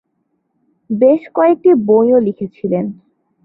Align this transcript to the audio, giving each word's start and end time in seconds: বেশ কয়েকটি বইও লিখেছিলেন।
বেশ 0.89 1.21
কয়েকটি 1.33 1.71
বইও 1.87 2.19
লিখেছিলেন। 2.19 2.85